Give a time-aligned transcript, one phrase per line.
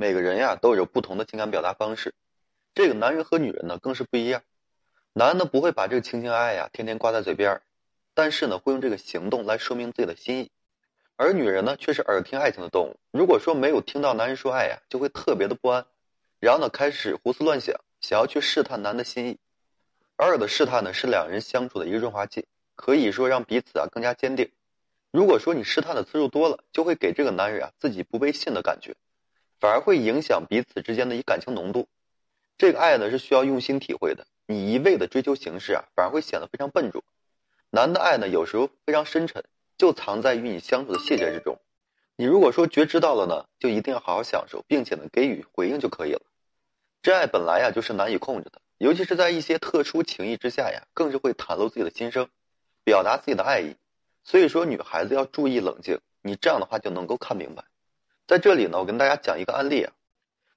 [0.00, 2.14] 每个人呀都有不同的情感表达方式，
[2.72, 4.44] 这个男人和女人呢更是不一样。
[5.12, 7.60] 男的不会把这个情情爱爱呀天天挂在嘴边
[8.14, 10.52] 但是呢会用这个行动来说明自己的心意。
[11.16, 15.84] 而女人呢却是耳听爱情的动物，如果说没有听到男人说爱呀，就会特别的不安，
[16.38, 19.38] 然后呢开始胡思乱想，想要去试探男的心意。
[20.18, 22.46] 偶尔的试探呢是两人相处的一个润滑剂，
[22.76, 24.52] 可以说让彼此啊更加坚定。
[25.10, 28.94] 如果说你试探的次数多了，就会给这个男人啊自己不被信的感觉，
[29.60, 31.88] 反而会影响彼此之间的一感情浓度。
[32.56, 37.04] 这个爱呢是需要用心体会的，你一味的追求形式啊，反而会显得非常笨拙。
[37.70, 39.44] 男的爱呢有时候非常深沉，
[39.76, 41.58] 就藏在与你相处的细节之中。
[42.16, 46.22] 你如果说觉知到了呢，就一定要好好享受，并且呢给予回应就可以了。
[47.00, 52.28] 真爱本来呀就是难以控制的，尤其是在一些特殊情谊之下呀，更是会袒露自己的心声，
[52.82, 53.76] 表达自己的爱意。
[54.24, 57.64] 所以说，女孩子要注意冷静，你这样的话就能够看明白。
[58.28, 59.94] 在这里呢，我跟大家讲一个案例啊。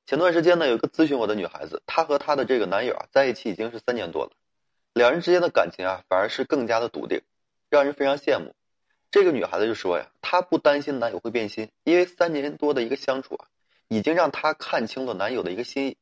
[0.05, 4.31] 前段时间呢，有一个咨询我的女孩子，她和她的这个男友啊在一起已经是三年多了，
[4.91, 7.21] 两人之间的感情啊反而是更加的笃定，
[7.69, 8.53] 让人非常羡慕。
[9.09, 13.47] 这个女孩子就说呀，她不担心男友会变心，因为三年多的一个相处啊，
[13.87, 15.95] 已经让她看清了男友的一个心意。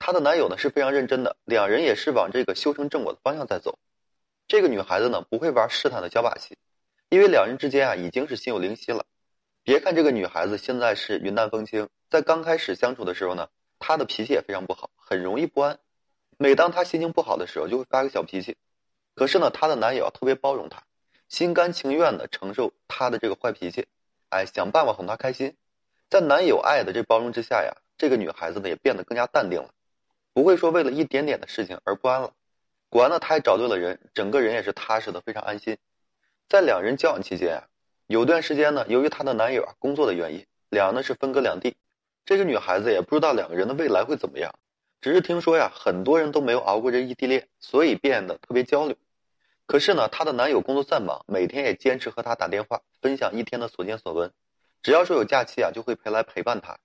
[0.00, 3.78] 她的男友呢是非常认真的，两人也是往这个修成正果的方向在走。
[4.48, 6.58] 这个女孩子呢不会玩试探的小把戏。
[7.08, 9.06] 因为两人之间啊已经是心有灵犀了，
[9.66, 13.48] 别看这个女孩子现在是云淡风轻，在刚开始相处的时候呢，
[13.80, 15.80] 她的脾气也非常不好，很容易不安。
[16.38, 18.56] 每当她心情不好的时候，就会发个小脾气。
[19.16, 20.84] 可是呢，她的男友特别包容她，
[21.28, 23.88] 心甘情愿的承受她的这个坏脾气，
[24.28, 25.56] 哎，想办法哄她开心。
[26.08, 29.70] 在男友爱的这包容之下呀，这个女孩子呢也变得更加淡定了，
[30.32, 32.32] 不会说为了一点点的事情而不安了。
[32.88, 35.76] 果然呢，她也找对了人，整个人也是踏实的，非常安心。
[36.48, 37.66] 在两人交往期间啊，
[38.08, 41.74] 有段时间呢，由于她的男友啊工作的原因，两人呢是分隔两地。
[42.24, 44.54] 这个女孩子也不知道两个人的未来会怎么样，
[45.00, 48.96] 只是听说呀，很多人都没有熬过这异地恋，所以变得特别焦虑。
[49.66, 54.30] 可是呢，她的男友工作再忙，每天也坚持和她打电话，分享一天的所见所闻。
[54.84, 56.78] 只要说有假期啊，就会陪来陪伴她。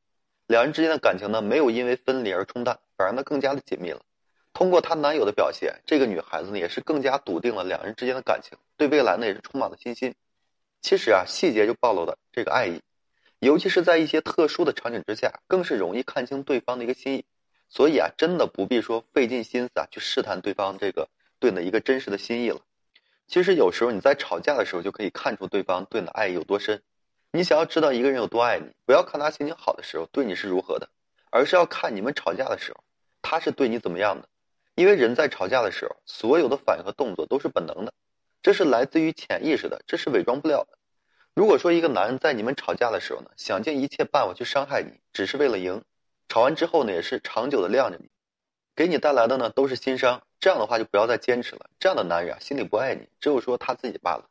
[0.47, 4.01] 两人之间的感情呢，没有因为分离而冲淡，反而呢更加的紧密了。
[4.53, 10.15] 通过她男友的表现，这个女孩子呢也是更加笃定了两人之间的感情，对未来呢也是充满了信心。
[10.81, 12.81] 其实啊，细节就暴露了这个爱意，
[13.39, 17.25] 尤其是在一些特殊的场景之下，更是容易看清对方的一个心意。
[17.69, 21.07] 所以啊，真的不必说费尽心思啊去试探对方这个
[21.39, 22.59] 对你的一个真实的心意了。
[23.27, 26.81] 其实有时候你在吵架的时候就可以看出对方对你的爱有多深。
[27.31, 30.89] 你想要知道一个人有多爱你，不要看他心情好的时候对你是如何的，
[31.29, 32.83] 而是要看你们吵架的时候，
[33.21, 34.27] 他是对你怎么样的。
[34.75, 37.93] 因为人在吵架的时候，所有的反应和动作都是本能的，
[38.41, 40.77] 这是来自于潜意识的，这是伪装不了的。
[41.33, 45.83] 如果说一个男人在你们吵架的时候呢，想尽一切办法去伤害你，只是为了赢，
[46.27, 48.09] 吵完之后呢，也是长久的晾着你，
[48.75, 50.23] 给你带来的呢都是心伤。
[50.39, 51.69] 这样的话就不要再坚持了。
[51.79, 54.27] 这样的男人啊，心里不爱你，只有说他自己罢了。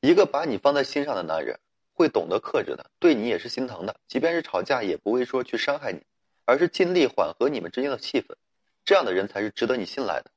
[0.00, 1.60] 一个把你放在心上的男人，
[1.92, 6.00] 会懂得克制的，对你也是心疼的，即便是吵架，也不会说去伤害你，
[6.46, 8.34] 而是尽力缓和你们之间的气氛。
[8.86, 10.30] 这样的人才是值得你信赖的，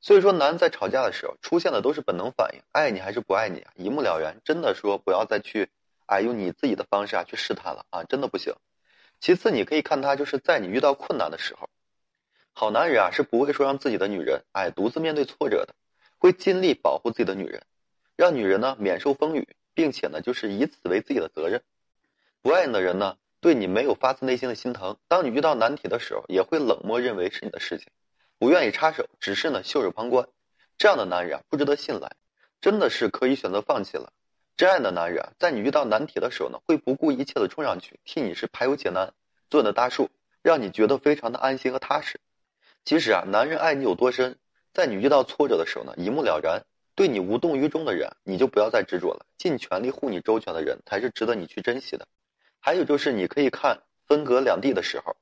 [0.00, 4.40] 所以说，男人在吵架的时候出现的都是本能反应，爱你还是不爱你啊，一目了然。
[4.44, 5.68] 真的说不要再去，
[6.06, 8.54] 哎，用你自己的方式啊去试探了啊，真的不行。
[9.20, 11.68] 其次，你可以看他就是在你遇到困难的时候，
[12.52, 15.74] 好男人啊是不会说让自己的女人哎独自面对挫折的，
[16.18, 17.62] 会尽力保护自己的女人，
[18.16, 21.62] 让女人呢免受风雨，并且呢就是以此为自己的责任。
[22.42, 23.16] 不爱你的人呢？
[23.40, 27.88] 对你没有发自内心的心疼，当你遇到难题的时候，也会冷漠认为是你的事情，
[28.38, 30.28] 不愿意插手，只是呢袖手旁观。
[30.78, 32.12] 这样的男人啊，不值得信赖，
[32.60, 34.12] 真的是可以选择放弃了。
[34.56, 39.12] 真爱的男人啊，在你遇到难题的时候呢，会不顾一切的冲上去，替你是排忧解难，
[39.50, 40.10] 做你的大树，
[40.42, 42.20] 让你觉得非常的安心和踏实。
[42.84, 44.36] 其实啊，男人爱你有多深，
[44.72, 46.62] 在你遇到挫折的时候呢，一目了然。
[46.94, 52.06] 对你无动于衷的人，你就不要再执着了，尽全力护你周全的人，才是值得你去珍惜的。
[52.58, 55.14] 还有就是，你可以看分隔两地的时候，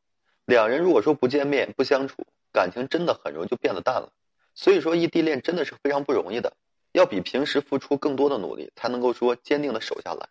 [0.44, 4.12] 两人如果说不见面、不相处，感情真的很容易就变得淡了。
[4.54, 6.53] 所以说，异地恋真的是非常不容易的，
[6.92, 10.28] 要比平时付出更多的努力，才能够说坚定的守下来。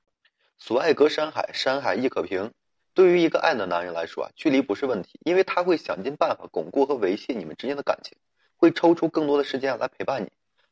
[0.58, 2.52] 所爱隔山海，山海亦可平。
[2.94, 8.18] 对于一个爱的男人来说啊，距离不是问题，因为他会想尽办法巩固和维系你们之间的感情，
[8.56, 10.30] 会抽出更多的时间来陪伴你，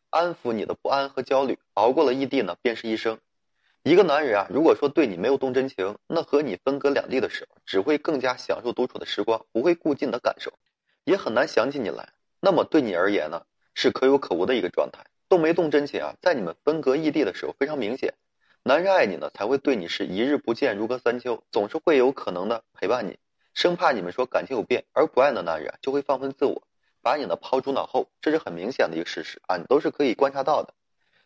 [0.10, 1.60] 安抚你的不安和焦虑。
[1.74, 3.20] 熬过了异地呢，便是一生。
[3.84, 10.54] 一个男人啊，如果说对你没有动真情，那和你分隔两地的时候，只会更加享受独处的时光，不会顾及你的感受，
[11.04, 12.10] 也很难想起你来。
[12.40, 13.44] 那么对你而言呢，
[13.74, 15.06] 是可有可无的一个状态。
[15.30, 18.14] 动没动真情啊，在你们分隔异地的时候非常明显。
[18.64, 23.18] 男人爱你呢，才会对你是一日不见如隔三秋，总是会有可能的陪伴你，
[23.54, 26.62] 生怕你们说感情有变，而不爱的男人就会放飞自我，
[27.02, 30.74] 把你呢抛诸脑后，这是很明显的一个事实啊，你都是可以观察到的。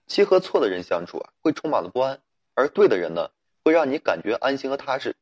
[0.07, 2.21] 其和错的人相处啊，会充满了不安，
[2.53, 3.31] 而对的人呢，
[3.63, 5.15] 会让你感觉安心和踏实。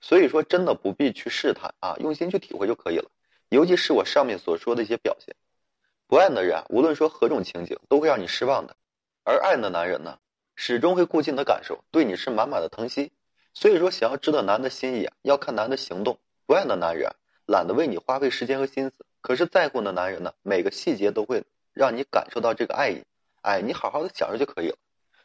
[0.00, 3.10] 所以说，真的不必去试探啊，用心去体会就可以了。
[3.50, 5.34] 尤其是我上面所说的一些表现，
[6.06, 8.74] 不爱的人，无论说何种情景，都会让你失望的；
[9.24, 10.18] 而爱的男人呢，
[10.54, 13.10] 始终会顾及你的感受，对你是满满的疼惜。
[13.52, 16.20] 所以说，想要知道男人的心意啊，要看男人的行动。
[16.46, 17.10] 不爱的男人
[17.44, 21.42] 懒得为你花费时间和心思，可是在乎的男人呢，每个细节都会
[21.72, 23.02] 让你感受到这个爱意。
[23.42, 24.76] 哎，你好好的享受就可以了。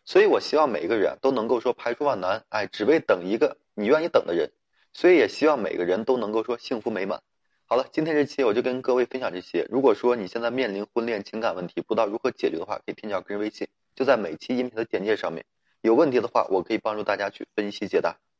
[0.03, 4.51] 所以我希望每一个人都能够说排除万难，哎，只为等一个你愿意等的人。
[4.93, 7.21] 所以也希望每个人都能够说幸福美满。
[7.67, 9.65] 好了，今天这期我就跟各位分享这些。
[9.71, 15.43] 如果说你现在面临婚恋情感问题，不知道如何解决的话，可以添加个人微信，就在每期音频的简介上面。
[15.81, 18.19] 有问题的话，我可以帮助大家去分析解答。